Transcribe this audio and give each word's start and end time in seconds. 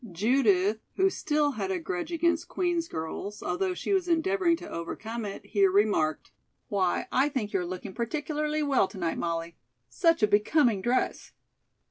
Judith, 0.11 0.79
who 0.95 1.11
still 1.11 1.51
had 1.51 1.69
a 1.69 1.77
grudge 1.77 2.11
against 2.11 2.47
Queen's 2.47 2.87
girls, 2.87 3.43
although 3.43 3.75
she 3.75 3.93
was 3.93 4.07
endeavoring 4.07 4.57
to 4.57 4.67
overcome 4.67 5.25
it, 5.25 5.45
here 5.45 5.69
remarked: 5.69 6.31
"Why, 6.69 7.05
I 7.11 7.29
think 7.29 7.53
you 7.53 7.59
are 7.59 7.65
looking 7.67 7.93
particularly 7.93 8.63
well 8.63 8.87
to 8.87 8.97
night, 8.97 9.19
Molly. 9.19 9.57
Such 9.89 10.23
a 10.23 10.27
becoming 10.27 10.81
dress!" 10.81 11.33